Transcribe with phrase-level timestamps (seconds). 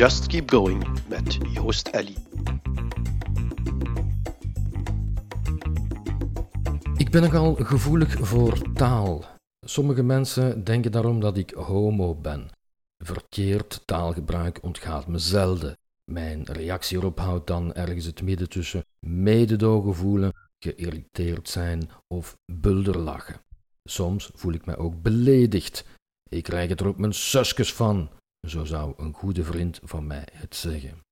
[0.00, 2.16] Just Keep Going met Joost Ellie.
[6.96, 9.24] Ik ben nogal gevoelig voor taal.
[9.66, 12.48] Sommige mensen denken daarom dat ik homo ben.
[12.98, 15.78] Verkeerd taalgebruik ontgaat me zelden.
[16.04, 23.40] Mijn reactie erop houdt dan ergens het midden tussen mededogen voelen, geïrriteerd zijn of bulderlachen.
[23.84, 25.84] Soms voel ik mij ook beledigd.
[26.28, 28.10] Ik krijg het er op mijn susjes van,
[28.48, 31.04] zo zou een goede vriend van mij het zeggen.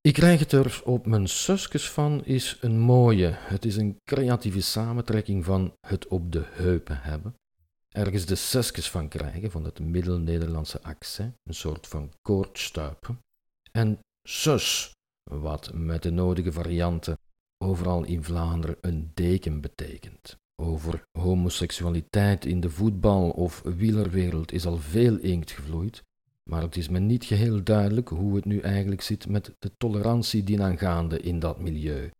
[0.00, 3.26] Ik krijg het er op mijn susjes van is een mooie.
[3.26, 7.34] Het is een creatieve samentrekking van het op de heupen hebben.
[7.88, 13.18] Ergens de susjes van krijgen, van het middel-Nederlandse accent, een soort van koordstuipen.
[13.72, 14.92] En sus,
[15.30, 17.18] wat met de nodige varianten
[17.58, 20.36] overal in Vlaanderen een deken betekent.
[20.62, 26.04] Over homoseksualiteit in de voetbal- of wielerwereld is al veel inkt gevloeid,
[26.42, 30.44] maar het is me niet geheel duidelijk hoe het nu eigenlijk zit met de tolerantie
[30.44, 32.10] dienaangaande in dat milieu.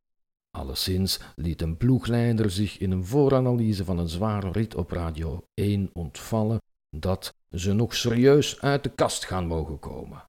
[0.51, 5.91] Alleszins liet een ploegleider zich in een vooranalyse van een zware rit op Radio 1
[5.93, 6.61] ontvallen
[6.91, 10.28] dat ze nog serieus uit de kast gaan mogen komen.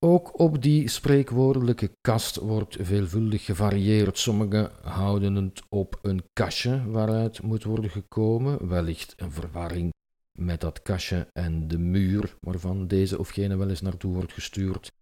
[0.00, 4.18] Ook op die spreekwoordelijke kast wordt veelvuldig gevarieerd.
[4.18, 9.92] Sommigen houden het op een kastje waaruit moet worden gekomen, wellicht een verwarring
[10.32, 14.92] met dat kastje en de muur waarvan deze of gene wel eens naartoe wordt gestuurd.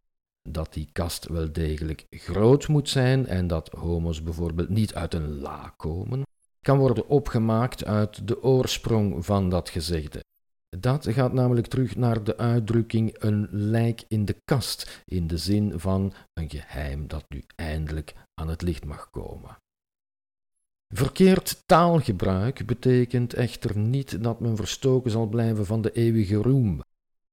[0.42, 5.38] Dat die kast wel degelijk groot moet zijn en dat homo's bijvoorbeeld niet uit een
[5.38, 6.22] la komen,
[6.60, 10.24] kan worden opgemaakt uit de oorsprong van dat gezegde.
[10.68, 15.80] Dat gaat namelijk terug naar de uitdrukking een lijk in de kast, in de zin
[15.80, 19.56] van een geheim dat nu eindelijk aan het licht mag komen.
[20.94, 26.80] Verkeerd taalgebruik betekent echter niet dat men verstoken zal blijven van de eeuwige roem.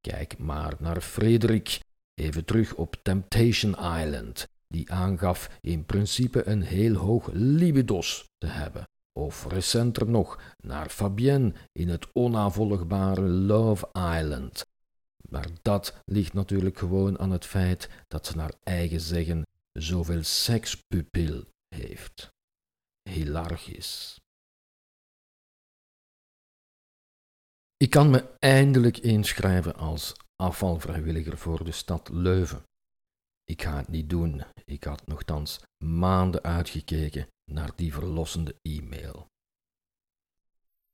[0.02, 1.80] Kijk maar naar Frederik,
[2.14, 8.84] even terug op Temptation Island, die aangaf in principe een heel hoog libidos te hebben.
[9.20, 13.88] Of recenter nog naar Fabienne in het onnavolgbare Love
[14.18, 14.66] Island.
[15.30, 21.44] Maar dat ligt natuurlijk gewoon aan het feit dat ze naar eigen zeggen zoveel sekspupil
[21.76, 22.32] heeft.
[23.10, 24.22] Hilargisch.
[27.78, 32.64] Ik kan me eindelijk inschrijven als afvalvrijwilliger voor de stad Leuven.
[33.44, 34.44] Ik ga het niet doen.
[34.66, 39.28] Ik had nogthans maanden uitgekeken naar die verlossende e-mail.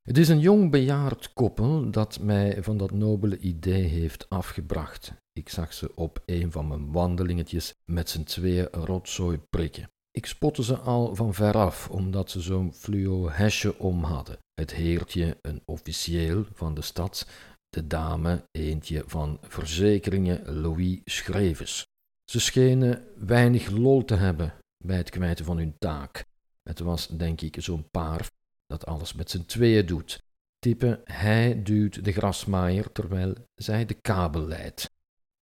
[0.02, 5.14] Het is een jong bejaard koppel dat mij van dat nobele idee heeft afgebracht.
[5.32, 9.90] Ik zag ze op een van mijn wandelingetjes met z'n tweeën rotzooi prikken.
[10.12, 14.38] Ik spotte ze al van veraf, omdat ze zo'n fluo hesje om hadden.
[14.54, 17.28] Het heertje een officieel van de stad,
[17.70, 21.89] de dame eentje van verzekeringen Louis Schrevens.
[22.29, 24.53] Ze schenen weinig lol te hebben
[24.84, 26.25] bij het kwijten van hun taak.
[26.63, 28.29] Het was, denk ik, zo'n paar
[28.66, 30.23] dat alles met z'n tweeën doet.
[30.59, 34.90] Type, hij duwt de grasmaaier terwijl zij de kabel leidt.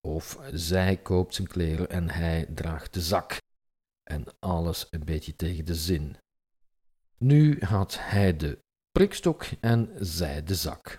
[0.02, 3.38] Of zij koopt zijn kleren en hij draagt de zak.
[4.04, 6.18] En alles een beetje tegen de zin.
[7.18, 8.60] Nu had hij de
[8.92, 10.98] prikstok en zij de zak.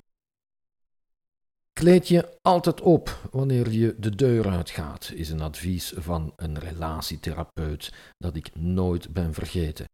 [1.78, 7.92] Kleed je altijd op wanneer je de deur uitgaat, is een advies van een relatietherapeut
[8.16, 9.86] dat ik nooit ben vergeten.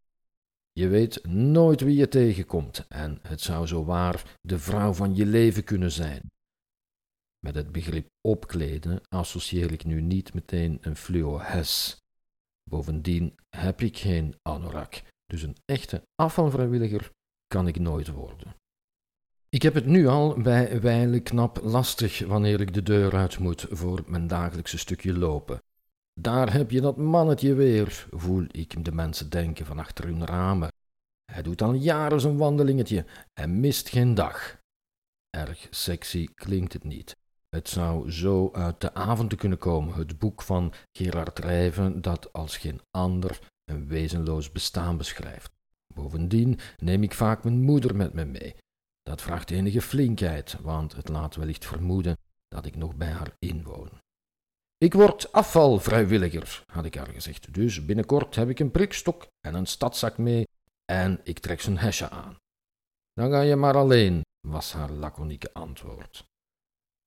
[0.73, 5.27] Je weet nooit wie je tegenkomt en het zou zo waar de vrouw van je
[5.27, 6.31] leven kunnen zijn.
[7.39, 11.97] Met het begrip opkleden associeer ik nu niet meteen een fluo-hes.
[12.71, 17.11] Bovendien heb ik geen anorak, dus een echte afvalvrijwilliger
[17.47, 18.64] kan ik nooit worden.
[19.55, 23.67] Ik heb het nu al bij wijle knap lastig wanneer ik de deur uit moet
[23.71, 25.63] voor mijn dagelijkse stukje lopen.
[26.21, 30.69] Daar heb je dat mannetje weer, voel ik de mensen denken van achter hun ramen.
[31.33, 34.59] Hij doet al jaren zijn wandelingetje en mist geen dag.
[35.31, 37.17] Erg sexy klinkt het niet.
[37.49, 42.57] Het zou zo uit de avonden kunnen komen, het boek van Gerard Rijven dat als
[42.57, 45.51] geen ander een wezenloos bestaan beschrijft.
[45.95, 48.55] Bovendien neem ik vaak mijn moeder met me mee.
[49.05, 52.17] Dat vraagt enige flinkheid, want het laat wellicht vermoeden
[52.49, 53.91] dat ik nog bij haar inwoon.
[54.77, 59.67] Ik word afvalvrijwilliger, had ik haar gezegd, dus binnenkort heb ik een prikstok en een
[59.67, 60.45] stadzak mee
[60.85, 62.37] en ik trek zijn hesje aan.
[63.13, 66.25] Dan ga je maar alleen, was haar laconieke antwoord.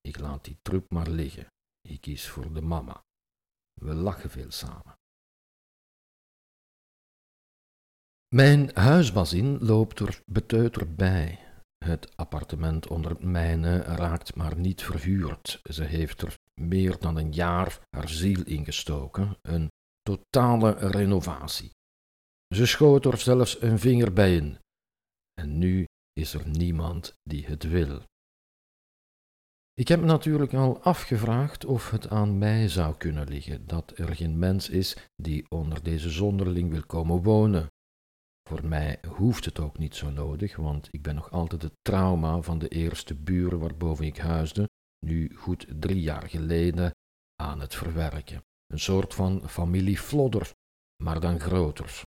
[0.01, 1.47] Ik laat die trup maar liggen.
[1.81, 3.03] Ik kies voor de mama.
[3.73, 4.95] We lachen veel samen.
[8.35, 11.46] Mijn huisbazin loopt er beteuterd bij.
[11.87, 15.59] Het appartement onder mijne raakt maar niet verhuurd.
[15.63, 21.71] Ze heeft er meer dan een jaar haar ziel ingestoken, een totale renovatie.
[22.55, 24.57] Ze schoot er zelfs een vinger bij in.
[25.33, 28.01] En nu is er niemand die het wil.
[29.73, 34.39] Ik heb natuurlijk al afgevraagd of het aan mij zou kunnen liggen dat er geen
[34.39, 37.67] mens is die onder deze zonderling wil komen wonen.
[38.47, 42.41] Voor mij hoeft het ook niet zo nodig, want ik ben nog altijd het trauma
[42.41, 44.69] van de eerste buren waarboven ik huisde,
[45.05, 46.91] nu goed drie jaar geleden,
[47.35, 48.41] aan het verwerken.
[48.67, 50.51] Een soort van familie Flodder,
[51.03, 52.01] maar dan groter.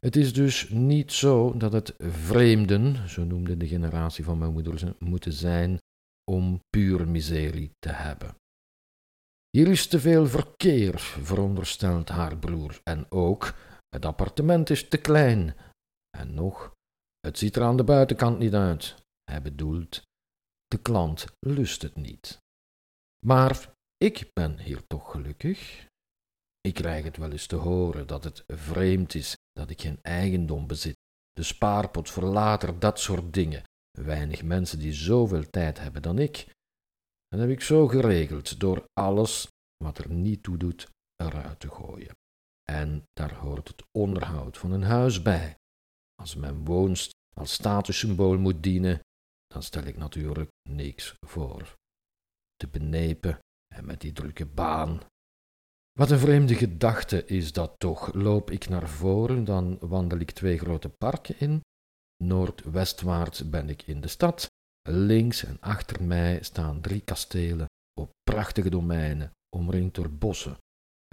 [0.00, 4.94] Het is dus niet zo dat het vreemden, zo noemde de generatie van mijn moeder
[4.98, 5.78] moeten zijn
[6.30, 8.34] om puur miserie te hebben.
[9.50, 13.54] Hier is te veel verkeer, veronderstelt haar broer, en ook
[13.94, 15.56] het appartement is te klein.
[16.18, 16.74] En nog,
[17.20, 18.94] het ziet er aan de buitenkant niet uit.
[19.24, 20.02] Hij bedoelt,
[20.66, 22.38] de klant lust het niet.
[23.26, 25.86] Maar ik ben hier toch gelukkig.
[26.60, 30.66] Ik krijg het wel eens te horen dat het vreemd is dat ik geen eigendom
[30.66, 30.96] bezit,
[31.32, 33.62] de spaarpot voor later, dat soort dingen.
[33.90, 36.46] Weinig mensen die zoveel tijd hebben dan ik.
[37.28, 39.48] Dat heb ik zo geregeld door alles
[39.84, 42.14] wat er niet toe doet eruit te gooien.
[42.64, 45.56] En daar hoort het onderhoud van een huis bij.
[46.14, 49.00] Als mijn woonst als statussymbool moet dienen,
[49.46, 51.74] dan stel ik natuurlijk niks voor.
[52.56, 53.38] Te benepen
[53.74, 55.00] en met die drukke baan.
[55.92, 58.14] Wat een vreemde gedachte is dat toch.
[58.14, 61.60] Loop ik naar voren, dan wandel ik twee grote parken in.
[62.24, 64.46] Noordwestwaarts ben ik in de stad.
[64.88, 67.66] Links en achter mij staan drie kastelen
[68.00, 70.56] op prachtige domeinen, omringd door bossen.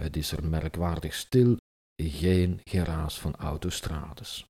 [0.02, 1.56] Het is er merkwaardig stil,
[2.02, 4.44] geen geraas van autostrades.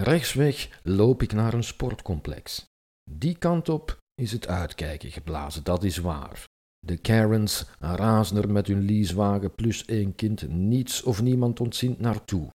[0.00, 2.64] Rechtsweg loop ik naar een sportcomplex.
[3.10, 6.44] Die kant op is het uitkijken geblazen, dat is waar.
[6.78, 12.50] De Karens razen er met hun leasewagen plus één kind niets of niemand ontziend naartoe.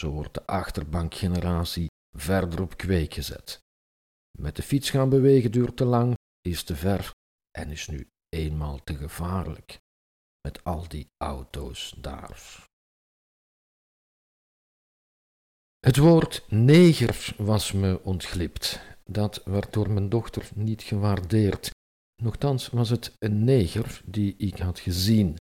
[0.00, 1.86] Zo wordt de achterbankgeneratie
[2.16, 3.58] verder op kweek gezet.
[4.38, 7.10] Met de fiets gaan bewegen duurt te lang, is te ver
[7.50, 9.78] en is nu eenmaal te gevaarlijk.
[10.40, 12.68] Met al die auto's daar.
[15.78, 18.80] Het woord neger was me ontglipt.
[19.04, 21.70] Dat werd door mijn dochter niet gewaardeerd.
[22.22, 25.36] Nochtans was het een neger die ik had gezien.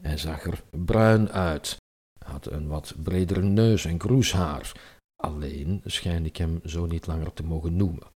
[0.00, 1.76] Hij zag er bruin uit,
[2.24, 4.72] had een wat bredere neus en kroeshaar.
[5.16, 8.10] Alleen schijn ik hem zo niet langer te mogen noemen.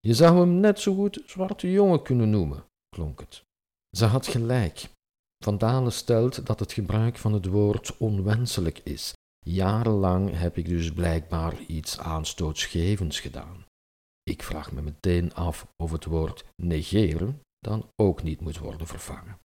[0.00, 3.44] Je zou hem net zo goed zwarte jongen kunnen noemen, klonk het.
[3.96, 4.88] Ze had gelijk.
[5.42, 9.12] Van Dalen stelt dat het gebruik van het woord onwenselijk is.
[9.46, 13.64] Jarenlang heb ik dus blijkbaar iets aanstootsgevends gedaan.
[14.22, 19.38] Ik vraag me meteen af of het woord negeren dan ook niet moet worden vervangen.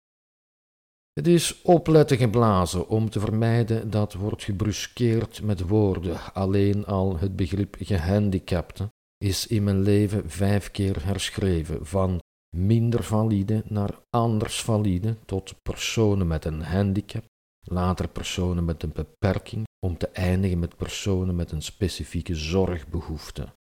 [1.14, 6.34] Het is opletten geblazen om te vermijden dat wordt gebruskeerd met woorden.
[6.34, 12.20] Alleen al het begrip gehandicapte is in mijn leven vijf keer herschreven, van
[12.58, 17.24] minder valide naar anders valide, tot personen met een handicap,
[17.60, 23.54] later personen met een beperking, om te eindigen met personen met een specifieke zorgbehoefte.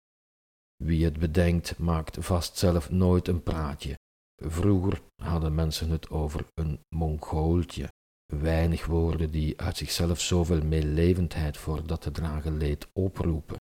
[0.83, 3.95] Wie het bedenkt, maakt vast zelf nooit een praatje.
[4.43, 7.87] Vroeger hadden mensen het over een Mongooltje.
[8.25, 13.57] Weinig woorden die uit zichzelf zoveel meelevendheid voor dat te dragen leed oproepen.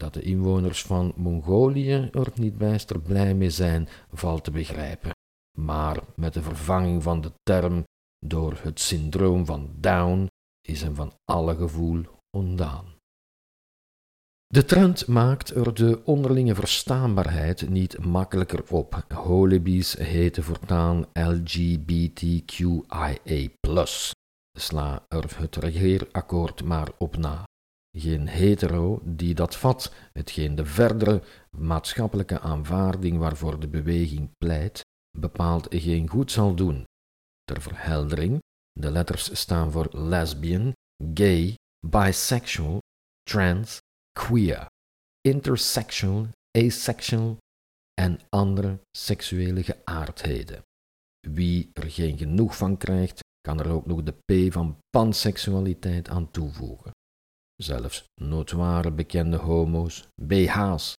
[0.00, 5.10] Dat de inwoners van Mongolië er niet bijster blij mee zijn, valt te begrijpen.
[5.58, 7.84] Maar met de vervanging van de term
[8.26, 10.26] door het syndroom van Down
[10.68, 12.02] is hem van alle gevoel
[12.36, 12.94] ontdaan.
[14.46, 19.04] De trend maakt er de onderlinge verstaanbaarheid niet makkelijker op.
[19.14, 22.78] Holibies heten voortaan LGBTQIA+.
[24.58, 27.44] Sla er het regeerakkoord maar op na.
[27.98, 34.84] Geen hetero die dat vat, hetgeen de verdere maatschappelijke aanvaarding waarvoor de beweging pleit,
[35.18, 36.84] bepaald geen goed zal doen.
[37.44, 38.38] Ter verheldering,
[38.72, 40.72] de letters staan voor lesbian,
[41.14, 41.54] gay,
[41.86, 42.78] bisexual,
[43.22, 43.78] trans,
[44.12, 44.66] queer,
[45.20, 47.36] intersexual, asexual
[48.00, 50.62] en andere seksuele geaardheden.
[51.28, 56.30] Wie er geen genoeg van krijgt, kan er ook nog de P van panseksualiteit aan
[56.30, 56.90] toevoegen.
[57.56, 60.94] Zelfs notoire bekende homo's, BH's,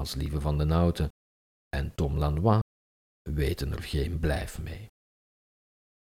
[0.00, 1.08] als Lieve van den Houten
[1.68, 2.60] en Tom Lanois,
[3.30, 4.86] weten er geen blijf mee.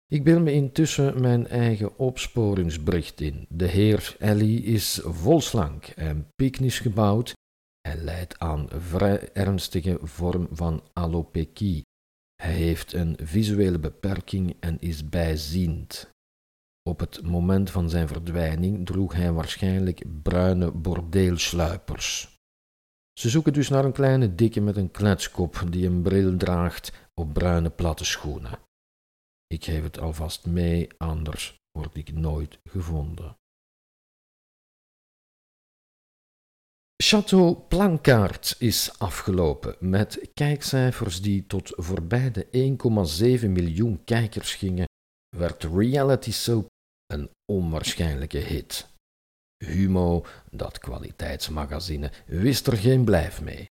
[0.07, 3.47] Ik bel me intussen mijn eigen opsporingsbericht in.
[3.49, 7.33] De heer Ellie is volslank en piknisch gebouwd
[7.81, 11.83] Hij lijdt aan vrij ernstige vorm van alopecie.
[12.43, 16.11] Hij heeft een visuele beperking en is bijziend.
[16.88, 22.38] Op het moment van zijn verdwijning droeg hij waarschijnlijk bruine bordeelsluipers.
[23.12, 27.33] Ze zoeken dus naar een kleine dikke met een kletskop die een bril draagt op
[27.33, 28.59] bruine platte schoenen.
[29.47, 33.37] Ik geef het alvast mee, anders word ik nooit gevonden.
[37.02, 42.76] Chateau Plankaart is afgelopen met kijkcijfers die tot voorbij de
[43.42, 44.87] 1,7 miljoen kijkers gingen,
[45.37, 46.68] werd reality soap
[47.12, 48.88] een onwaarschijnlijke hit.
[49.65, 53.67] Humo, dat kwaliteitsmagazine, wist er geen blijf mee.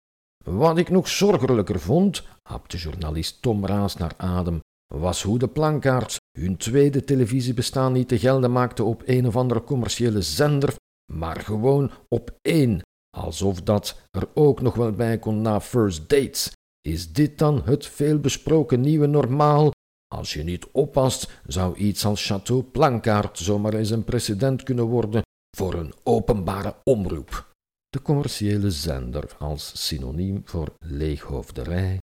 [0.46, 4.60] Wat ik nog zorgelijker vond, hapte journalist Tom Raas naar adem,
[4.96, 9.64] was hoe de plankaarts hun tweede televisiebestaan niet te gelden maakten op een of andere
[9.64, 10.76] commerciële zender,
[11.14, 12.82] maar gewoon op één,
[13.18, 16.52] alsof dat er ook nog wel bij kon na first dates.
[16.82, 19.72] Is dit dan het veelbesproken nieuwe normaal?
[20.14, 25.22] Als je niet oppast, zou iets als Chateau Plankaart zomaar eens een precedent kunnen worden
[25.58, 27.54] voor een openbare omroep.
[27.90, 31.98] De commerciële zender als synoniem voor leeghoofderij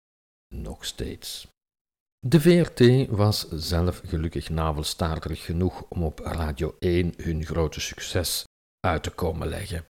[0.55, 1.49] nog steeds.
[2.27, 8.45] De VRT was zelf gelukkig navelstaarderig genoeg om op Radio 1 hun grote succes
[8.81, 9.85] uit te komen leggen.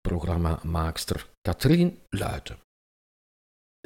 [0.00, 2.58] Programmamaakster Katrien Luiten.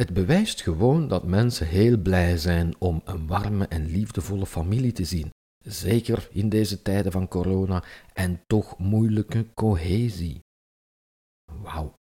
[0.01, 5.05] Het bewijst gewoon dat mensen heel blij zijn om een warme en liefdevolle familie te
[5.05, 5.31] zien,
[5.65, 10.41] zeker in deze tijden van corona en toch moeilijke cohesie.
[11.53, 11.95] Wauw.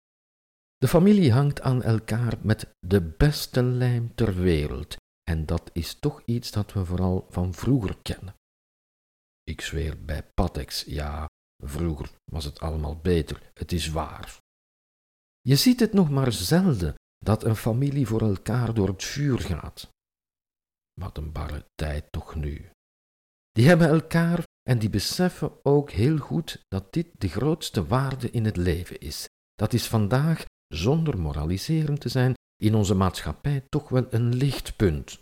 [0.77, 6.23] De familie hangt aan elkaar met de beste lijm ter wereld en dat is toch
[6.25, 8.35] iets dat we vooral van vroeger kennen.
[9.43, 11.27] Ik zweer bij Patex, ja,
[11.65, 14.39] vroeger was het allemaal beter, het is waar.
[15.41, 16.95] Je ziet het nog maar zelden
[17.25, 19.89] dat een familie voor elkaar door het vuur gaat.
[21.01, 22.71] Wat een barre tijd toch nu.
[23.51, 28.45] Die hebben elkaar en die beseffen ook heel goed dat dit de grootste waarde in
[28.45, 29.27] het leven is.
[29.55, 35.19] Dat is vandaag, zonder moraliserend te zijn, in onze maatschappij toch wel een lichtpunt.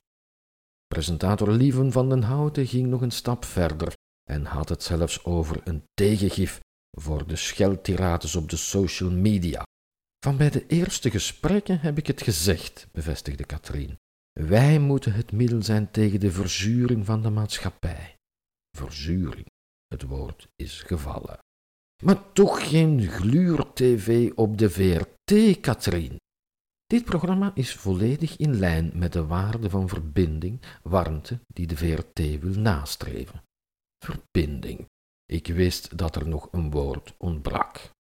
[0.87, 3.93] Presentator Lieven van den Houten ging nog een stap verder
[4.31, 9.63] en had het zelfs over een tegengif voor de scheldtirades op de social media.
[10.25, 13.99] Van bij de eerste gesprekken heb ik het gezegd, bevestigde Katrien.
[14.33, 18.17] Wij moeten het middel zijn tegen de verzuring van de maatschappij.
[18.77, 19.47] Verzuring,
[19.87, 21.39] het woord is gevallen.
[22.05, 26.17] Maar toch geen gluur-tv op de VRT, Katrien.
[26.87, 32.41] Dit programma is volledig in lijn met de waarde van verbinding, warmte die de VRT
[32.41, 33.43] wil nastreven.
[34.05, 34.87] Verbinding.
[35.25, 37.91] Ik wist dat er nog een woord ontbrak.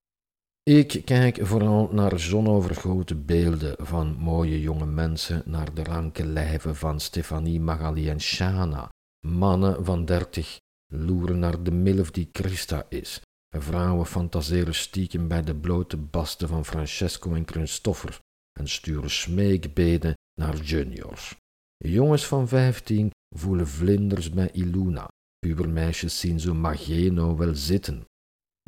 [0.70, 7.00] Ik kijk vooral naar zonovergoten beelden van mooie jonge mensen, naar de ranke lijven van
[7.00, 8.88] Stefanie, Magali en Shana.
[9.26, 10.58] Mannen van dertig
[10.94, 13.20] loeren naar de milf die Christa is.
[13.56, 18.18] Vrouwen fantaseren stiekem bij de blote basten van Francesco en Christoffer
[18.52, 21.36] en sturen smeekbeden naar juniors.
[21.76, 25.08] Jongens van vijftien voelen vlinders bij Iluna.
[25.38, 28.04] Pubermeisjes zien zo Mageno wel zitten.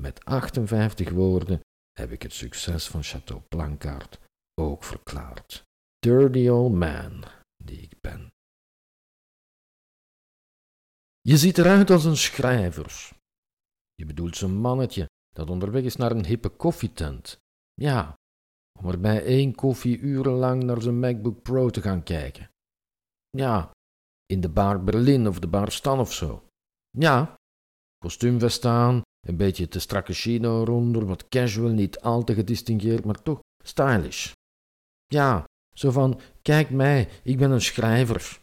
[0.03, 1.61] Met 58 woorden
[2.01, 4.19] heb ik het succes van Chateau Plankaart
[4.55, 5.63] ook verklaard.
[5.99, 7.25] Dirty old man
[7.65, 8.33] die ik ben.
[11.21, 13.11] Je ziet eruit als een schrijver.
[13.95, 17.39] Je bedoelt zo'n mannetje dat onderweg is naar een hippe koffietent.
[17.75, 18.15] Ja,
[18.79, 22.51] om er bij één koffie urenlang naar zijn MacBook Pro te gaan kijken.
[23.31, 23.71] Ja,
[24.27, 26.47] in de bar Berlin of de bar Stan of zo.
[26.91, 27.35] Ja,
[27.99, 33.23] kostuumvest aan, een beetje te strakke chino eronder, wat casual, niet al te gedistingeerd, maar
[33.23, 34.33] toch stylish.
[35.07, 35.45] Ja,
[35.77, 38.41] zo van, kijk mij, ik ben een schrijver.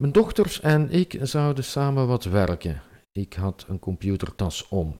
[0.00, 2.82] Mijn dochters en ik zouden samen wat werken.
[3.12, 4.96] Ik had een computertas om.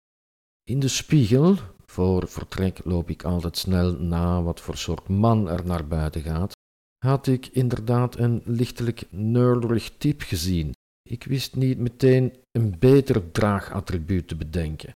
[0.62, 1.56] In de spiegel,
[1.86, 6.52] voor vertrek loop ik altijd snel na wat voor soort man er naar buiten gaat,
[6.98, 10.72] had ik inderdaad een lichtelijk nerdig type gezien.
[11.08, 14.92] Ik wist niet meteen een beter draagattribuut te bedenken.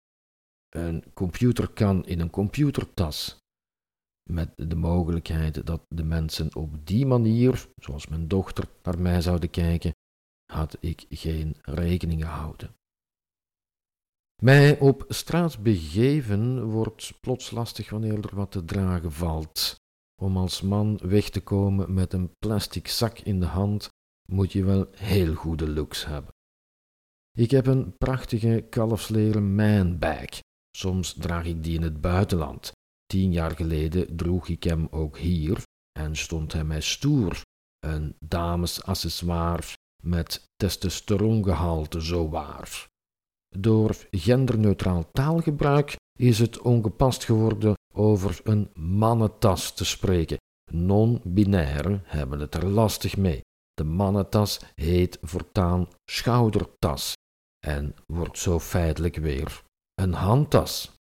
[0.68, 3.38] Een computer kan in een computertas.
[4.30, 9.50] Met de mogelijkheid dat de mensen op die manier, zoals mijn dochter, naar mij zouden
[9.50, 9.92] kijken,
[10.52, 12.75] had ik geen rekening gehouden.
[14.42, 19.75] Mij op straat begeven wordt plots lastig wanneer er wat te dragen valt.
[20.22, 23.90] Om als man weg te komen met een plastic zak in de hand
[24.26, 26.35] moet je wel heel goede looks hebben.
[27.37, 30.25] Ik heb een prachtige kalfsleren manbag.
[30.76, 32.73] Soms draag ik die in het buitenland.
[33.06, 35.62] Tien jaar geleden droeg ik hem ook hier
[35.99, 37.42] en stond hij mij stoer,
[37.78, 39.62] een damesaccessoire
[40.02, 42.87] met testosterongehalte zo waar.
[43.49, 50.37] Door genderneutraal taalgebruik is het ongepast geworden over een mannentas te spreken.
[50.73, 53.40] Non-binairen hebben het er lastig mee.
[53.76, 57.12] De mannentas heet voortaan schoudertas
[57.66, 59.62] en wordt zo feitelijk weer
[59.95, 60.92] een handtas.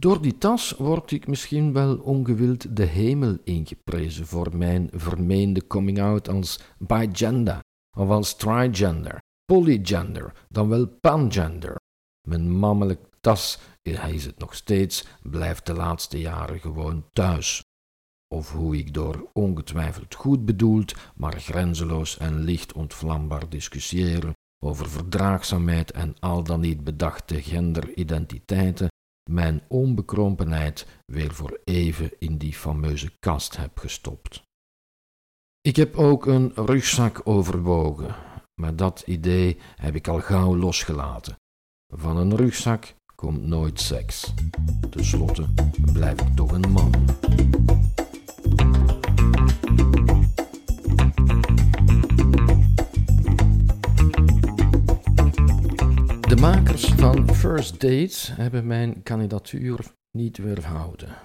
[0.00, 6.28] Door die tas word ik misschien wel ongewild de hemel ingeprezen voor mijn vermeende coming-out
[6.28, 7.60] als bigender
[7.96, 11.76] of als trigender, polygender, dan wel pangender.
[12.28, 17.62] Mijn mannelijk tas, hij is het nog steeds, blijft de laatste jaren gewoon thuis.
[18.34, 24.32] Of hoe ik door ongetwijfeld goed bedoeld, maar grenzeloos en licht ontvlambaar discussiëren
[24.64, 28.88] over verdraagzaamheid en al dan niet bedachte genderidentiteiten,
[29.30, 34.42] mijn onbekrompenheid weer voor even in die fameuze kast heb gestopt.
[35.60, 38.14] Ik heb ook een rugzak overwogen,
[38.60, 41.36] maar dat idee heb ik al gauw losgelaten.
[41.92, 44.34] Van een rugzak komt nooit seks.
[44.90, 45.46] Ten slotte
[45.92, 46.92] blijf ik toch een man.
[56.28, 61.16] De makers van First Dates hebben mijn kandidatuur niet weerhouden.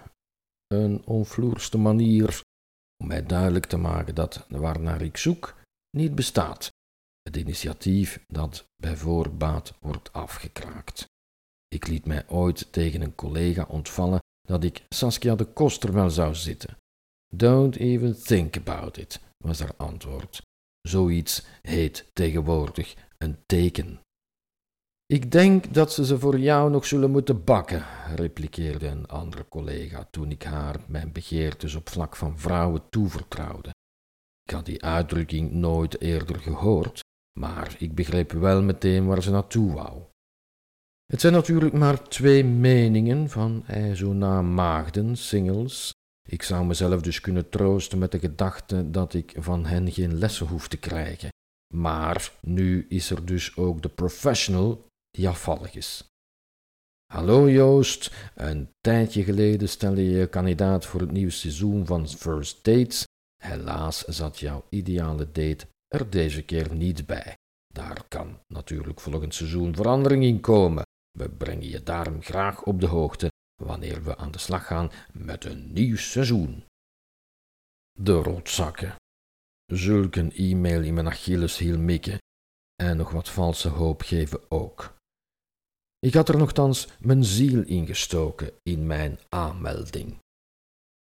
[0.68, 2.42] Een onvloerste manier
[3.04, 5.56] om mij duidelijk te maken dat waarnaar ik zoek
[5.98, 6.72] niet bestaat.
[7.22, 11.06] Het initiatief dat bij voorbaat wordt afgekraakt.
[11.68, 16.36] Ik liet mij ooit tegen een collega ontvallen dat ik Saskia de Koster wel zou
[16.36, 16.78] zitten.
[17.36, 20.42] Don't even think about it, was haar antwoord.
[20.82, 24.00] Zoiets heet tegenwoordig een teken.
[25.06, 30.08] Ik denk dat ze ze voor jou nog zullen moeten bakken, repliceerde een andere collega
[30.12, 33.70] toen ik haar mijn begeertes op vlak van vrouwen toevertrouwde.
[34.44, 37.00] Ik had die uitdrukking nooit eerder gehoord,
[37.40, 40.02] maar ik begreep wel meteen waar ze naartoe wou.
[41.06, 45.94] Het zijn natuurlijk maar twee meningen van ijzona maagden, singles.
[46.32, 50.48] Ik zou mezelf dus kunnen troosten met de gedachte dat ik van hen geen lessen
[50.48, 51.30] hoef te krijgen.
[51.74, 56.08] Maar nu is er dus ook de professional die afvallig is.
[57.14, 62.64] Hallo Joost, een tijdje geleden stelde je je kandidaat voor het nieuwe seizoen van First
[62.64, 63.04] Dates.
[63.44, 67.36] Helaas zat jouw ideale date er deze keer niet bij.
[67.74, 70.84] Daar kan natuurlijk volgend seizoen verandering in komen.
[71.18, 75.46] We brengen je daarom graag op de hoogte wanneer we aan de slag gaan met
[75.46, 76.64] een nieuw seizoen.
[78.00, 78.96] De rotzakken.
[79.66, 82.18] Zulk een e-mail in mijn Achilleshiel mikken
[82.76, 84.98] en nog wat valse hoop geven ook.
[86.00, 90.20] Ik had er nogthans mijn ziel in gestoken in mijn aanmelding.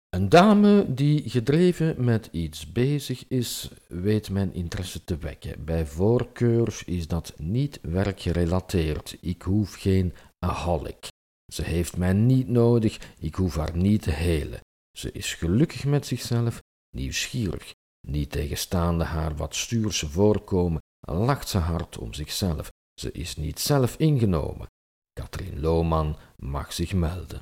[0.09, 5.65] Een dame die gedreven met iets bezig is, weet mijn interesse te wekken.
[5.65, 9.17] Bij voorkeur is dat niet werkgerelateerd.
[9.21, 11.10] Ik hoef geen aholic.
[11.53, 14.59] Ze heeft mij niet nodig, ik hoef haar niet te helen.
[14.97, 16.61] Ze is gelukkig met zichzelf,
[16.95, 17.73] nieuwsgierig.
[18.07, 22.69] Niet tegenstaande haar wat stuurse voorkomen, lacht ze hard om zichzelf.
[22.93, 24.67] Ze is niet zelf ingenomen.
[25.13, 27.41] Katrien Lohman mag zich melden.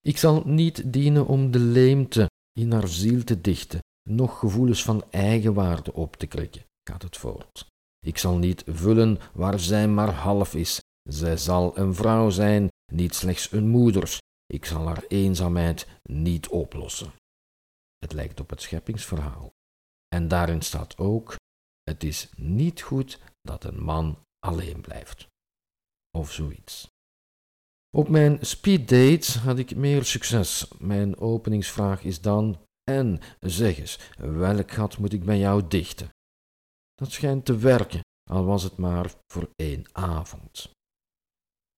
[0.00, 5.04] Ik zal niet dienen om de leemte in haar ziel te dichten, noch gevoelens van
[5.10, 7.66] eigenwaarde op te krikken, gaat het voort.
[8.06, 10.80] Ik zal niet vullen waar zij maar half is.
[11.08, 14.18] Zij zal een vrouw zijn, niet slechts een moeder.
[14.46, 17.12] Ik zal haar eenzaamheid niet oplossen.
[17.98, 19.52] Het lijkt op het scheppingsverhaal.
[20.08, 21.36] En daarin staat ook:
[21.82, 25.26] het is niet goed dat een man alleen blijft.
[26.10, 26.86] Of zoiets.
[27.96, 30.68] Op mijn speeddates had ik meer succes.
[30.78, 36.08] Mijn openingsvraag is dan: En zeg eens, welk gat moet ik bij jou dichten?
[36.94, 40.73] Dat schijnt te werken, al was het maar voor één avond.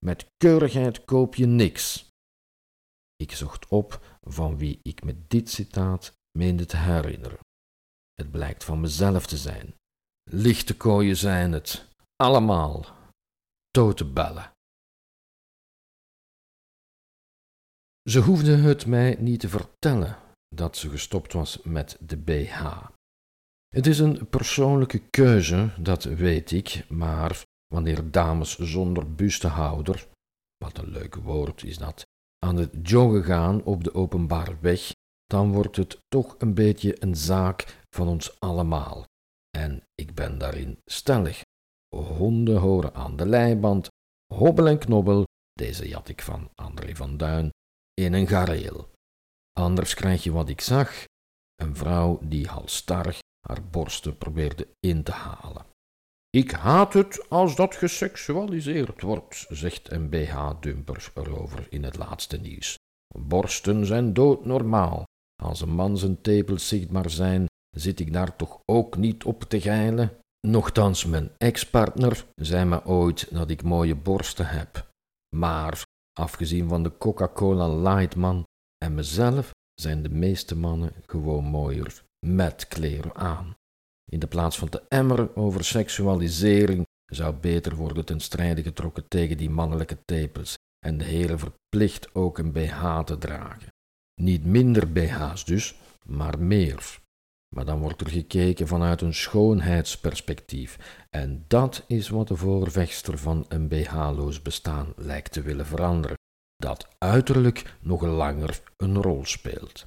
[0.06, 2.08] Met keurigheid koop je niks.
[3.16, 7.38] Ik zocht op van wie ik me dit citaat meende te herinneren.
[8.14, 9.74] Het blijkt van mezelf te zijn.
[10.30, 12.86] Lichte kooien zijn het, allemaal.
[13.70, 14.50] Tote bellen.
[18.08, 22.86] Ze hoefde het mij niet te vertellen dat ze gestopt was met de BH.
[23.68, 30.08] Het is een persoonlijke keuze, dat weet ik, maar wanneer dames zonder bustehouder,
[30.56, 32.02] wat een leuk woord is dat,
[32.38, 34.90] aan het joggen gaan op de openbare weg,
[35.24, 39.04] dan wordt het toch een beetje een zaak van ons allemaal.
[39.58, 41.42] En ik ben daarin stellig.
[41.96, 43.88] Honden horen aan de leiband,
[44.34, 47.50] hobbel en knobbel, deze jat ik van André van Duin,
[47.94, 48.90] in een gareel.
[49.52, 51.04] Anders krijg je wat ik zag:
[51.54, 55.66] een vrouw die halstarrig haar borsten probeerde in te halen.
[56.36, 62.74] Ik haat het als dat geseksualiseerd wordt, zegt een BH-dumper erover in het laatste nieuws.
[63.18, 65.04] Borsten zijn doodnormaal.
[65.42, 67.46] Als een man zijn tepels zichtbaar zijn,
[67.76, 70.12] zit ik daar toch ook niet op te geilen?
[70.46, 74.88] Nochtans, mijn ex-partner zei me ooit dat ik mooie borsten heb.
[75.36, 75.82] Maar,
[76.20, 78.44] afgezien van de Coca-Cola Lightman
[78.84, 83.56] en mezelf, zijn de meeste mannen gewoon mooier met kleren aan.
[84.12, 89.36] In de plaats van te emmeren over seksualisering zou beter worden ten strijde getrokken tegen
[89.36, 90.54] die mannelijke tepels
[90.86, 93.68] en de heren verplicht ook een BH te dragen.
[94.20, 97.00] Niet minder BH's dus, maar meer.
[97.54, 100.78] Maar dan wordt er gekeken vanuit een schoonheidsperspectief.
[101.10, 106.16] En dat is wat de voorvechter van een BH-loos bestaan lijkt te willen veranderen.
[106.56, 109.86] Dat uiterlijk nog langer een rol speelt.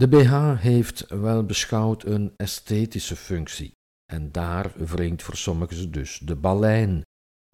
[0.00, 3.72] De BH heeft wel beschouwd een esthetische functie.
[4.12, 7.02] En daar wringt voor sommigen dus de balein.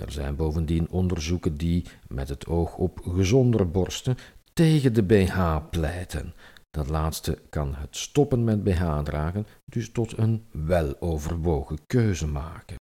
[0.03, 4.17] Er zijn bovendien onderzoeken die, met het oog op gezondere borsten,
[4.53, 6.35] tegen de BH pleiten.
[6.71, 12.77] Dat laatste kan het stoppen met BH dragen dus tot een weloverwogen keuze maken.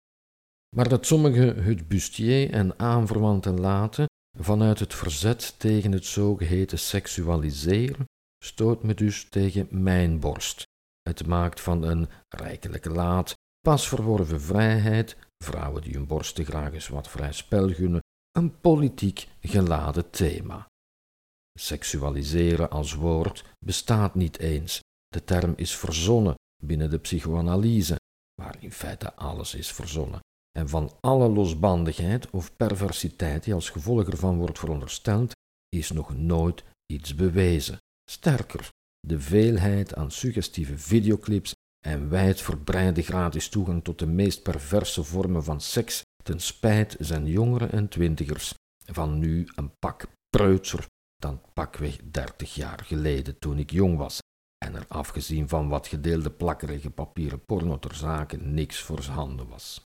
[0.75, 4.05] Maar dat sommigen het bustier en aanverwanten laten
[4.37, 8.05] vanuit het verzet tegen het zogeheten seksualiseren,
[8.43, 10.63] stoot me dus tegen mijn borst.
[11.01, 16.87] Het maakt van een rijkelijke laat, pas verworven vrijheid, vrouwen die hun borsten graag eens
[16.87, 20.67] wat vrij spel gunnen, een politiek geladen thema.
[21.59, 24.79] Seksualiseren als woord bestaat niet eens.
[25.07, 27.95] De term is verzonnen binnen de psychoanalyse,
[28.41, 30.19] waar in feite alles is verzonnen.
[30.51, 35.31] En van alle losbandigheid of perversiteit die als gevolg ervan wordt verondersteld,
[35.69, 37.78] is nog nooit iets bewezen.
[38.09, 38.69] Sterker,
[39.07, 41.53] de veelheid aan suggestieve videoclips
[41.85, 47.71] en wijdverbreide gratis toegang tot de meest perverse vormen van seks ten spijt zijn jongeren
[47.71, 48.53] en twintigers
[48.85, 54.19] van nu een pak preutser dan pakweg dertig jaar geleden toen ik jong was
[54.65, 59.81] en er afgezien van wat gedeelde plakkerige papieren porno ter zake niks voor handen was.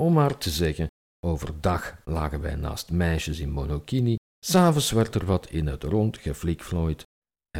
[0.00, 0.86] Om maar te zeggen,
[1.26, 7.06] overdag lagen wij naast meisjes in monokini, s'avonds werd er wat in het rond geflikvlooid,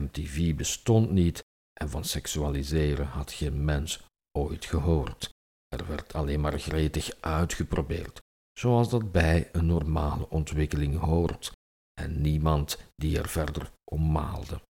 [0.01, 1.45] MTV bestond niet
[1.81, 4.07] en van seksualiseren had geen mens
[4.39, 5.31] ooit gehoord.
[5.69, 8.21] Er werd alleen maar gretig uitgeprobeerd,
[8.53, 11.53] zoals dat bij een normale ontwikkeling hoort,
[12.01, 14.61] en niemand die er verder om maalde.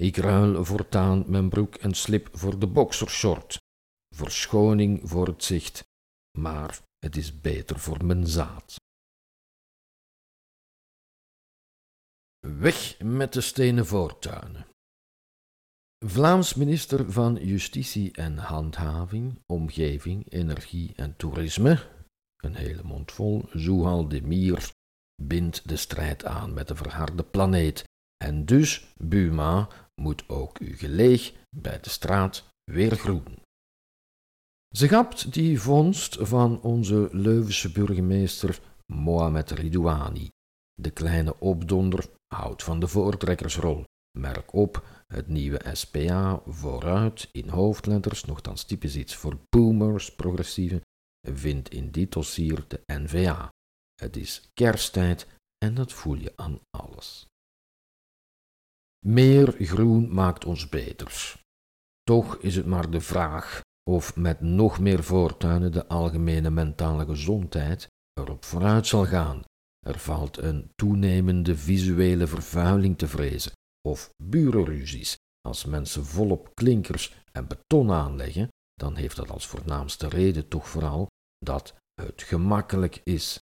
[0.00, 3.60] Ik ruil voortaan mijn broek en slip voor de boxershort.
[4.14, 5.84] Verschoning voor het zicht,
[6.38, 8.76] maar het is beter voor mijn zaad.
[12.48, 14.66] Weg met de stenen voortuinen.
[16.04, 21.78] Vlaams minister van Justitie en Handhaving, Omgeving, Energie en Toerisme,
[22.36, 24.70] een hele mond vol, Zuhal de Mier,
[25.22, 27.84] bindt de strijd aan met de verharde planeet.
[28.24, 29.68] En dus, Buma,
[30.00, 33.42] moet ook uw geleeg bij de straat weer groen.
[34.76, 40.30] Ze gapt die vondst van onze Leuvense burgemeester Mohamed Ridouani.
[40.74, 43.84] De kleine opdonder houdt van de voortrekkersrol.
[44.18, 50.80] Merk op, het nieuwe SPA vooruit in hoofdletters, nogthans typisch iets voor boomers, progressieven,
[51.30, 53.48] vindt in dit dossier de NVA.
[53.94, 55.26] Het is kersttijd
[55.64, 57.26] en dat voel je aan alles.
[59.06, 61.40] Meer groen maakt ons beter.
[62.02, 67.86] Toch is het maar de vraag of met nog meer voortuinen de algemene mentale gezondheid
[68.20, 69.42] erop vooruit zal gaan.
[69.86, 73.52] Er valt een toenemende visuele vervuiling te vrezen,
[73.88, 75.16] of burenruzies.
[75.40, 81.06] Als mensen volop klinkers en beton aanleggen, dan heeft dat als voornaamste reden toch vooral
[81.38, 83.40] dat het gemakkelijk is.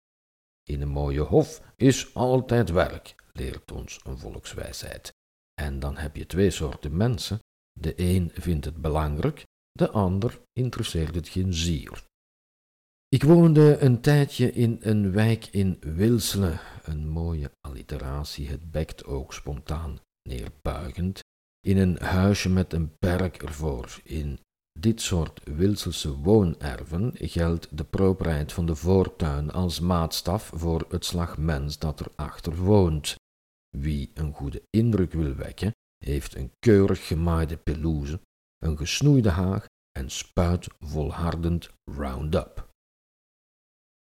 [0.63, 5.13] In een mooie hof is altijd werk, leert ons een volkswijsheid.
[5.61, 7.39] En dan heb je twee soorten mensen.
[7.79, 12.03] De een vindt het belangrijk, de ander interesseert het geen zier.
[13.09, 19.33] Ik woonde een tijdje in een wijk in Wilselen, een mooie alliteratie, het bekt ook
[19.33, 21.19] spontaan neerbuigend,
[21.59, 23.99] in een huisje met een perk ervoor.
[24.03, 24.39] In
[24.79, 31.37] dit soort Wilselse woonerven geldt de properheid van de voortuin als maatstaf voor het slag
[31.37, 33.15] mens dat erachter woont.
[33.77, 35.71] Wie een goede indruk wil wekken,
[36.05, 38.19] heeft een keurig gemaaide pelouse,
[38.57, 39.65] een gesnoeide haag
[39.99, 42.73] en spuit volhardend Roundup.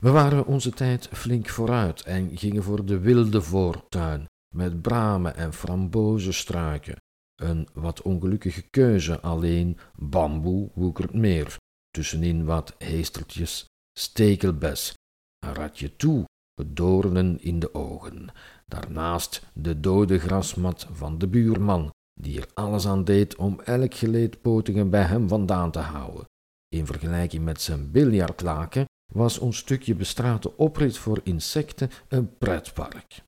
[0.06, 5.52] We waren onze tijd flink vooruit en gingen voor de wilde voortuin, met bramen en
[5.52, 6.96] frambozenstruiken.
[7.34, 11.56] Een wat ongelukkige keuze, alleen bamboe woekert meer,
[11.90, 13.64] tussenin wat heestertjes,
[13.98, 14.94] stekelbes,
[15.38, 16.24] een ratje toe,
[16.66, 18.28] doornen in de ogen.
[18.66, 21.90] Daarnaast de dode grasmat van de buurman,
[22.20, 26.24] die er alles aan deed om elk geleedpotige bij hem vandaan te houden.
[26.68, 33.24] In vergelijking met zijn biljartlaken was ons stukje bestrate oprit voor insecten een pretpark.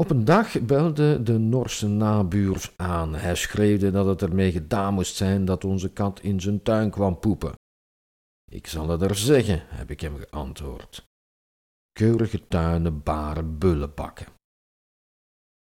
[0.00, 3.14] Op een dag belde de Norse nabuur aan.
[3.14, 7.18] Hij schreeuwde dat het ermee gedaan moest zijn dat onze kat in zijn tuin kwam
[7.18, 7.54] poepen.
[8.50, 11.04] Ik zal het er zeggen, heb ik hem geantwoord.
[11.92, 14.26] Keurige tuinen baren bullenbakken.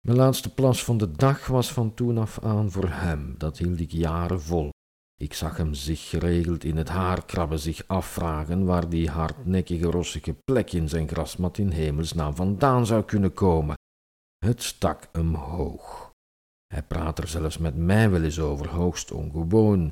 [0.02, 3.80] Mijn laatste plas van de dag was van toen af aan voor hem, dat hield
[3.80, 4.70] ik jaren vol.
[5.22, 10.34] Ik zag hem zich geregeld in het haar krabben, zich afvragen waar die hardnekkige rossige
[10.34, 13.76] plek in zijn grasmat in hemelsnaam vandaan zou kunnen komen.
[14.46, 16.12] Het stak hem hoog.
[16.68, 19.92] Hij praat er zelfs met mij wel eens over, hoogst ongewoon,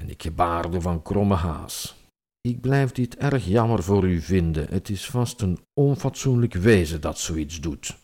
[0.00, 1.94] en ik gebaarde van kromme haas.
[2.40, 7.18] Ik blijf dit erg jammer voor u vinden, het is vast een onfatsoenlijk wezen dat
[7.18, 7.98] zoiets doet.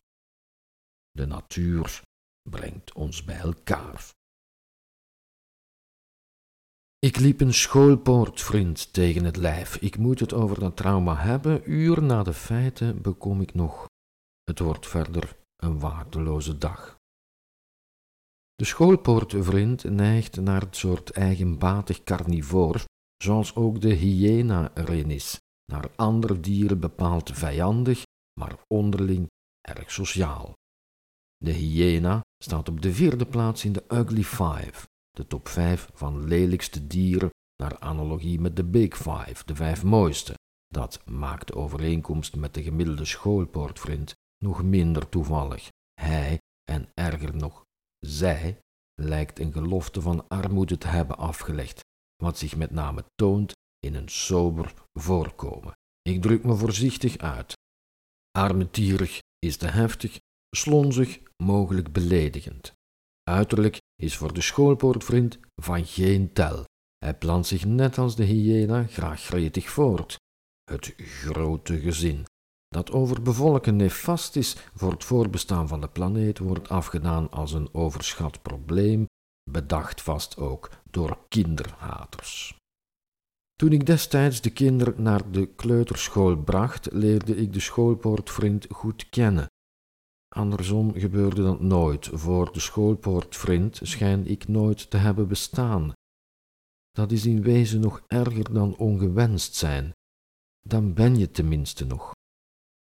[1.11, 2.03] De natuur
[2.51, 4.11] brengt ons bij elkaar.
[7.07, 9.77] Ik liep een schoolpoortvriend tegen het lijf.
[9.77, 11.71] Ik moet het over dat trauma hebben.
[11.71, 13.87] Uur na de feiten bekom ik nog.
[14.45, 16.97] Het wordt verder een waardeloze dag.
[18.55, 22.85] De schoolpoortvriend neigt naar het soort eigenbatig carnivoor,
[23.17, 25.39] zoals ook de hyena erin is,
[25.73, 28.03] naar andere dieren bepaald vijandig,
[28.41, 29.27] maar onderling
[29.61, 30.53] erg sociaal.
[31.37, 36.25] De hyena staat op de vierde plaats in de Ugly Five, de top 5 van
[36.25, 40.35] lelijkste dieren naar analogie met de Big Five, de vijf mooiste.
[40.67, 45.69] Dat maakt overeenkomst met de gemiddelde schoolpoortvriend nog minder toevallig.
[46.01, 46.39] Hij,
[46.71, 47.63] en erger nog,
[47.99, 48.59] zij,
[48.95, 51.81] lijkt een gelofte van armoede te hebben afgelegd,
[52.23, 55.73] wat zich met name toont in een sober voorkomen.
[56.03, 57.55] Ik druk me voorzichtig uit.
[58.31, 60.19] Armetierig is te heftig,
[60.57, 62.73] slonzig, mogelijk beledigend.
[63.23, 66.65] Uiterlijk is voor de schoolpoortvriend van geen tel.
[66.99, 70.17] Hij plant zich net als de hyena graag gretig voort.
[70.65, 72.27] Het grote gezin,
[72.69, 77.69] dat over bevolken nefast is voor het voorbestaan van de planeet, wordt afgedaan als een
[77.73, 79.07] overschat probleem,
[79.51, 82.61] bedacht vast ook door kinderhaters.
[83.55, 89.47] Toen ik destijds de kinderen naar de kleuterschool bracht, leerde ik de schoolpoortvriend goed kennen.
[90.33, 92.09] Andersom gebeurde dat nooit.
[92.13, 95.93] Voor de schoolpoortvriend schijn ik nooit te hebben bestaan.
[96.91, 99.93] Dat is in wezen nog erger dan ongewenst zijn.
[100.61, 102.13] Dan ben je tenminste nog.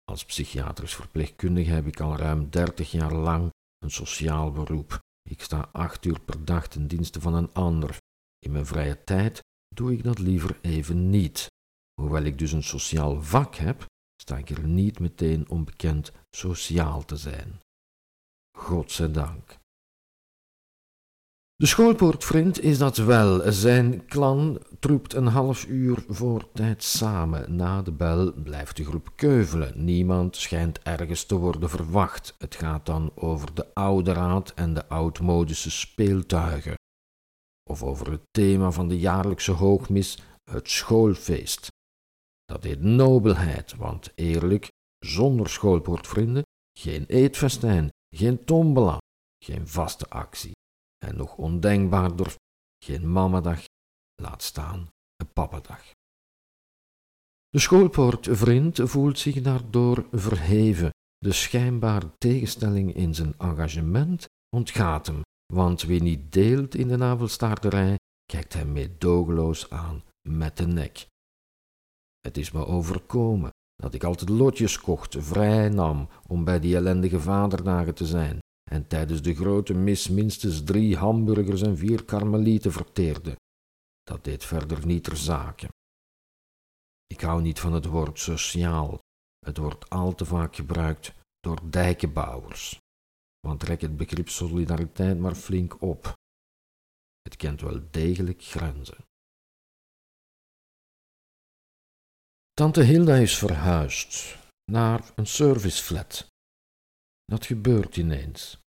[0.03, 4.99] Als psychiatrisch verpleegkundige heb ik al ruim dertig jaar lang een sociaal beroep.
[5.29, 7.97] Ik sta acht uur per dag ten dienste van een ander.
[8.39, 9.39] In mijn vrije tijd
[9.75, 11.47] doe ik dat liever even niet.
[12.01, 13.85] Hoewel ik dus een sociaal vak heb,
[14.21, 17.59] sta ik er niet meteen onbekend sociaal te zijn.
[18.57, 19.57] Godzijdank.
[21.55, 23.51] De schoolpoortvriend is dat wel.
[23.51, 27.55] Zijn klan troept een half uur voor tijd samen.
[27.55, 29.83] Na de bel blijft de groep keuvelen.
[29.83, 32.35] Niemand schijnt ergens te worden verwacht.
[32.37, 36.75] Het gaat dan over de oude raad en de oudmodische speeltuigen.
[37.69, 40.19] Of over het thema van de jaarlijkse hoogmis,
[40.51, 41.67] het schoolfeest.
[42.45, 46.43] Dat heet nobelheid, want eerlijk, zonder schoolpoortvrienden,
[46.79, 48.97] geen eetfestijn, geen tombola,
[49.45, 50.51] geen vaste actie.
[51.05, 52.35] En nog ondenkbaarder,
[52.83, 53.63] geen mamadag,
[54.21, 55.91] laat staan een pappadag.
[57.49, 60.89] De schoolpoortvriend voelt zich daardoor verheven.
[61.17, 65.21] De schijnbare tegenstelling in zijn engagement ontgaat hem,
[65.53, 71.07] want wie niet deelt in de navelstaarderij, kijkt hem meedogenloos aan met de nek.
[72.25, 77.19] Het is me overkomen dat ik altijd lotjes kocht, vrij nam om bij die ellendige
[77.19, 78.39] vaderdagen te zijn,
[78.71, 83.35] en tijdens de grote mis minstens drie hamburgers en vier karmelieten verteerde.
[84.03, 85.67] Dat deed verder niet ter zake.
[87.07, 88.99] Ik hou niet van het woord sociaal.
[89.45, 92.79] Het wordt al te vaak gebruikt door dijkenbouwers.
[93.39, 96.13] Want trek het begrip solidariteit maar flink op.
[97.21, 98.97] Het kent wel degelijk grenzen.
[102.61, 104.37] Tante Hilda is verhuisd
[104.71, 106.27] naar een serviceflat.
[107.25, 108.59] Dat gebeurt ineens.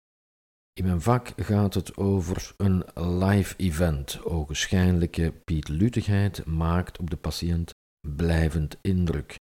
[0.72, 4.24] In mijn vak gaat het over een live event.
[4.24, 7.70] Ogenschijnlijke pietluttigheid maakt op de patiënt
[8.16, 9.36] blijvend indruk.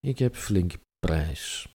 [0.00, 1.72] Ik heb flink prijs.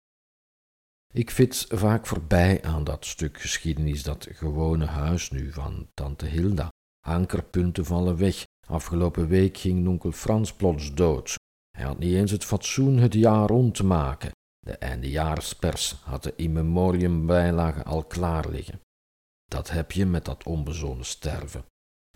[1.13, 6.69] Ik fiets vaak voorbij aan dat stuk geschiedenis, dat gewone huis nu van tante Hilda.
[7.07, 8.43] Ankerpunten vallen weg.
[8.67, 11.39] Afgelopen week ging onkel Frans plots dood.
[11.81, 14.31] Hij had niet eens het fatsoen het jaar rond te maken.
[14.59, 18.81] De eindejaarspers had de in memoriam bijlage al klaar liggen.
[19.45, 21.65] Dat heb je met dat onbezonnen sterven.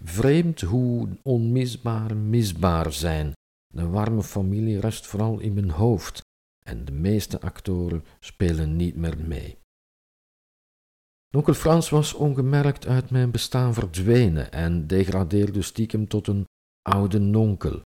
[0.04, 3.34] Vreemd hoe onmisbaar misbaar zijn.
[3.74, 6.22] De warme familie rust vooral in mijn hoofd
[6.66, 9.58] en de meeste actoren spelen niet meer mee.
[11.36, 16.46] Onkel Frans was ongemerkt uit mijn bestaan verdwenen en degradeerde stiekem tot een
[16.82, 17.82] oude nonkel.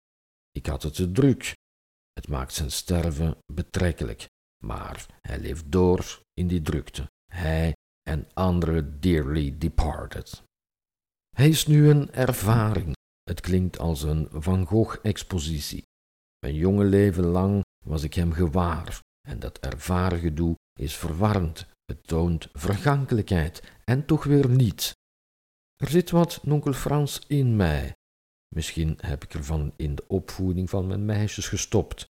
[0.51, 1.57] Ik had het te druk.
[2.19, 4.27] Het maakt zijn sterven betrekkelijk,
[4.65, 7.11] maar hij leeft door in die drukte.
[7.33, 10.43] Hij en andere dearly departed.
[11.37, 12.93] Hij is nu een ervaring.
[13.23, 15.83] Het klinkt als een Van Gogh-expositie.
[16.39, 22.07] Mijn jonge leven lang was ik hem gewaar, en dat ervaren gedoe is verwarrend, het
[22.07, 24.93] toont vergankelijkheid en toch weer niet.
[25.77, 27.97] Er zit wat nonkel Frans in mij.
[28.55, 32.07] Misschien heb ik ervan in de opvoeding van mijn meisjes gestopt.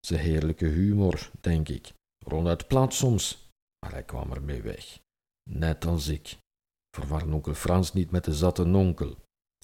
[0.00, 1.92] Zijn heerlijke humor, denk ik,
[2.26, 3.48] ronduit plat soms,
[3.78, 4.98] maar hij kwam ermee weg.
[5.50, 6.36] Net als ik.
[6.96, 9.16] Verwar nonkel Frans niet met de zatte nonkel.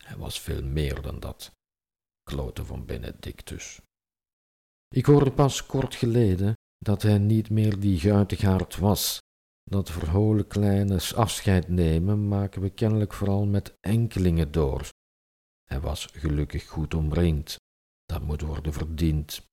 [0.03, 1.53] Hij was veel meer dan dat.
[2.23, 3.81] Klote van Benedictus.
[4.89, 9.19] Ik hoorde pas kort geleden dat hij niet meer die guitigaard was.
[9.63, 14.89] Dat verholen kleine afscheid nemen maken we kennelijk vooral met enkelingen door.
[15.65, 17.57] Hij was gelukkig goed omringd.
[18.05, 19.47] Dat moet worden verdiend.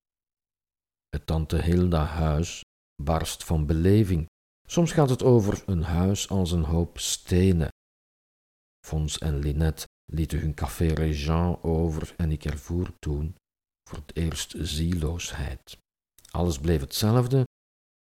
[1.09, 2.61] Het tante Hilda huis
[3.03, 4.25] barst van beleving.
[4.67, 7.69] Soms gaat het over een huis als een hoop stenen.
[8.85, 13.35] Fons en Linette lieten hun café Régent over en ik ervoer toen
[13.89, 15.77] voor het eerst zieloosheid.
[16.31, 17.43] Alles bleef hetzelfde,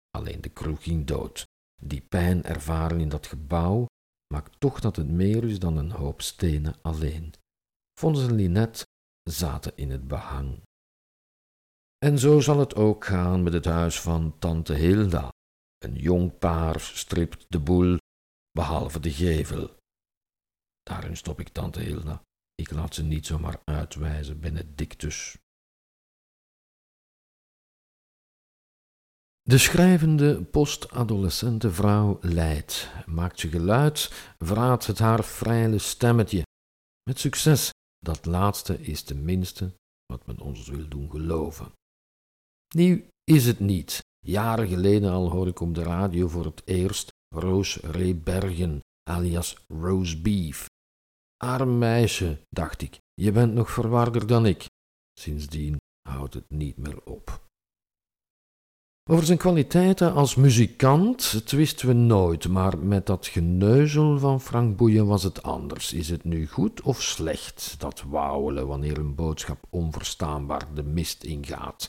[0.10, 1.44] alleen de kroeg ging dood.
[1.82, 3.86] Die pijn ervaren in dat gebouw
[4.34, 7.34] maakt toch dat het meer is dan een hoop stenen alleen.
[8.00, 8.86] Fons en Linette
[9.30, 10.62] zaten in het behang.
[11.98, 15.30] En zo zal het ook gaan met het huis van tante Hilda.
[15.78, 17.98] Een jong paar stript de boel,
[18.52, 19.76] behalve de gevel.
[20.84, 22.22] Daarin stop ik tante Hilda.
[22.56, 25.38] Ik laat ze niet zomaar uitwijzen, Benedictus.
[29.42, 36.44] De schrijvende postadolescente vrouw lijdt, maakt ze geluid, verraadt het haar vrije stemmetje.
[37.04, 39.74] Met succes, dat laatste is tenminste
[40.06, 41.72] wat men ons wil doen geloven.
[42.76, 44.00] Nieuw is het niet.
[44.20, 50.22] Jaren geleden al hoor ik op de radio voor het eerst Roos Rebergen, alias Rose
[50.22, 50.66] Beef.
[51.38, 54.66] Arm meisje, dacht ik, je bent nog verwarder dan ik.
[55.20, 55.78] Sindsdien
[56.10, 57.49] houdt het niet meer op.
[59.12, 65.06] Over zijn kwaliteiten als muzikant twisten we nooit, maar met dat geneuzel van Frank Boeien
[65.06, 65.94] was het anders.
[65.94, 71.88] Is het nu goed of slecht, dat wauwelen wanneer een boodschap onverstaanbaar de mist ingaat?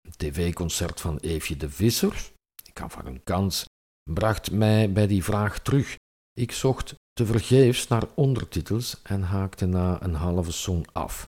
[0.00, 2.30] Een tv-concert van Eefje de Visser,
[2.64, 3.64] ik gaf haar een kans,
[4.10, 5.96] bracht mij bij die vraag terug.
[6.32, 11.26] Ik zocht tevergeefs naar ondertitels en haakte na een halve song af.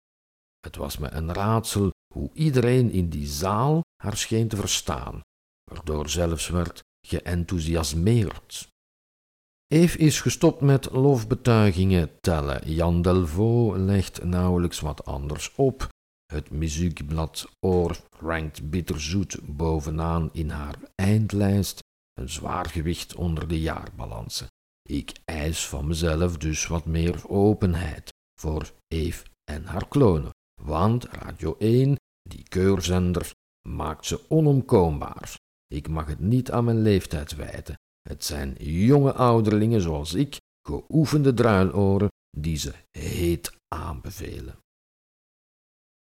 [0.67, 5.21] Het was me een raadsel hoe iedereen in die zaal haar scheen te verstaan,
[5.71, 8.69] waardoor zelfs werd geenthousiasmeerd.
[9.67, 12.73] Eve is gestopt met lofbetuigingen tellen.
[12.73, 15.89] Jan Delvaux legt nauwelijks wat anders op.
[16.33, 21.79] Het muziekblad Oor rankt bitterzoet bovenaan in haar eindlijst,
[22.13, 24.47] een zwaar gewicht onder de jaarbalansen.
[24.83, 30.31] Ik eis van mezelf dus wat meer openheid voor Eve en haar klonen,
[30.67, 33.31] want Radio 1 die keurzender
[33.69, 35.35] maakt ze onomkoombaar.
[35.67, 37.75] Ik mag het niet aan mijn leeftijd wijten.
[38.09, 44.59] Het zijn jonge ouderlingen zoals ik, geoefende druiloren, die ze heet aanbevelen.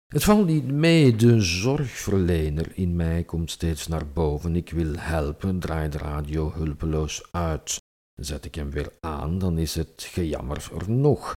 [0.08, 4.56] Het valt niet mee, de zorgverlener in mij komt steeds naar boven.
[4.56, 7.78] Ik wil helpen, draai de radio hulpeloos uit.
[8.16, 11.34] Zet ik hem weer aan, dan is het gejammer er nog.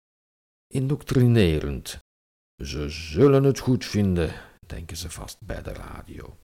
[0.66, 1.98] Indoctrinerend.
[2.62, 4.34] Ze zullen het goed vinden,
[4.66, 6.38] denken ze vast bij de radio.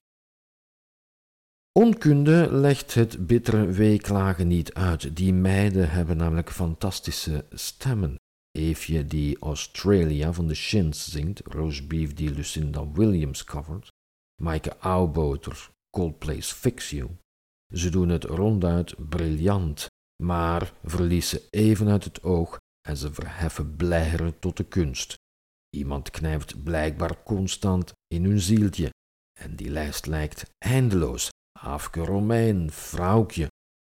[1.71, 5.15] Onkunde legt het bittere weeklagen niet uit.
[5.15, 8.15] Die meiden hebben namelijk fantastische stemmen.
[8.51, 13.87] Eefje die Australia van de Shins zingt, Rosebeef die Lucinda Williams covert,
[14.41, 17.09] Maaike Auwboter, Coldplay's Fix You.
[17.73, 19.87] Ze doen het ronduit briljant,
[20.23, 22.57] maar verliezen even uit het oog
[22.87, 25.17] en ze verheffen blijheren tot de kunst.
[25.69, 28.89] Iemand knijpt blijkbaar constant in hun zieltje
[29.39, 31.29] en die lijst lijkt eindeloos.
[31.59, 33.47] Afke Romein, vrouwtje.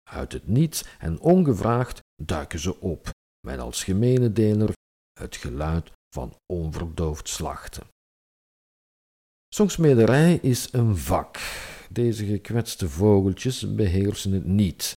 [0.09, 3.09] Uit het niets en ongevraagd duiken ze op,
[3.47, 4.71] met als gemene deler
[5.19, 7.87] het geluid van onverdoofd slachten.
[9.53, 11.37] Songsmederij is een vak.
[11.89, 14.93] Deze gekwetste vogeltjes beheersen het niet.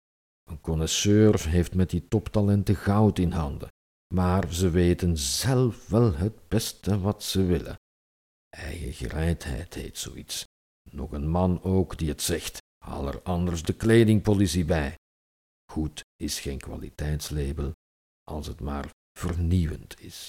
[0.51, 3.68] Een connoisseur heeft met die toptalenten goud in handen,
[4.13, 7.77] maar ze weten zelf wel het beste wat ze willen.
[8.49, 10.45] Eigen gereidheid heet zoiets.
[10.91, 14.95] Nog een man ook die het zegt, haal er anders de kledingpolitie bij.
[15.73, 17.73] Goed is geen kwaliteitslabel,
[18.31, 20.29] als het maar vernieuwend is.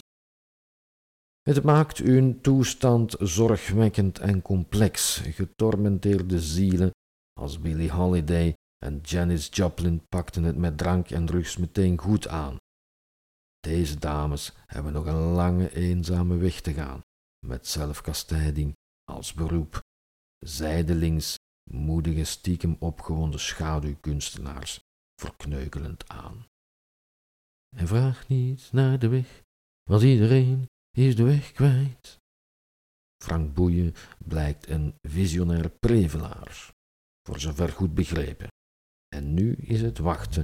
[1.41, 5.17] Het maakt uw toestand zorgwekkend en complex.
[5.17, 6.91] Getormenteerde zielen
[7.33, 8.53] als Billie Holiday
[8.85, 12.57] en Janis Joplin pakten het met drank en drugs meteen goed aan.
[13.67, 17.01] Deze dames hebben nog een lange eenzame weg te gaan,
[17.45, 19.81] met zelfkastijding als beroep.
[20.45, 21.37] Zijdelings
[21.71, 24.79] moedige stiekem opgewonden schaduwkunstenaars
[25.21, 26.45] verkneukelend aan.
[27.75, 29.41] En vraag niet naar de weg,
[29.83, 32.19] want iedereen is de weg kwijt.
[33.23, 36.73] Frank Boeien blijkt een visionair prevelaar,
[37.27, 38.52] voor zover goed begrepen.
[39.13, 40.43] En nu is het wachten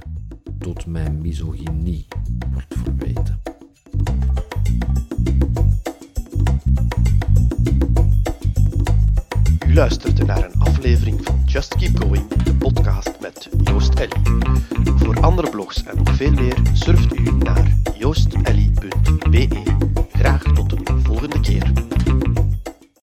[0.58, 2.06] tot mijn misogynie
[2.52, 3.40] wordt verweten.
[9.66, 14.44] U luisterde naar een aflevering van Just Keep Going, de podcast met Joost Ellie.
[14.96, 19.62] Voor andere blogs en nog veel meer surft u naar joostellie.be.
[20.12, 21.72] Graag tot een volgende keer.